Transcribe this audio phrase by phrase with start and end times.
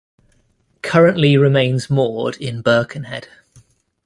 [0.81, 3.27] Currently remains moored in Birkenhead.